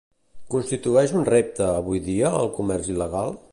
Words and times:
Constitueix 0.53 1.13
un 1.19 1.27
repte, 1.29 1.69
avui 1.83 2.03
dia, 2.09 2.35
el 2.43 2.53
comerç 2.59 2.93
il·legal? 2.97 3.39